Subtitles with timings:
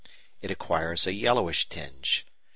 [0.41, 2.25] It acquires a yellowish tinge.